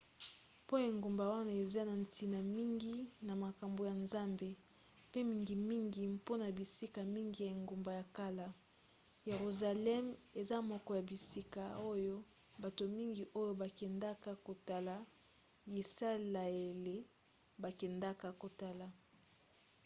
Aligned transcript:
mpo 0.65 0.75
engumba 0.87 1.23
wana 1.33 1.51
eza 1.63 1.81
na 1.89 1.95
ntina 2.03 2.39
mingi 2.55 2.95
na 3.27 3.33
makambo 3.43 3.81
ya 3.89 3.95
nzambe 4.03 4.49
mpe 5.09 5.19
mingimingi 5.29 6.01
mpona 6.17 6.45
bisika 6.57 7.01
mingi 7.13 7.39
ya 7.45 7.49
engumba 7.57 7.91
ya 7.99 8.05
kala 8.17 8.47
yeruzaleme 9.29 10.11
eza 10.39 10.57
moko 10.69 10.89
ya 10.97 11.03
bisika 11.09 11.63
oyo 11.91 12.15
bato 12.63 12.83
mingi 12.95 13.23
oyo 13.39 13.51
bakendaka 13.61 14.31
kotala 14.45 14.95
yisalaele 15.73 16.95
bakendaka 17.63 18.27
kotala 18.41 18.87